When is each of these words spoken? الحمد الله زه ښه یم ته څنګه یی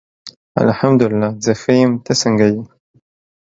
الحمد 0.63 1.01
الله 1.07 1.29
زه 1.45 1.51
ښه 1.61 1.71
یم 1.81 1.91
ته 2.05 2.11
څنګه 2.21 2.45
یی 2.53 2.59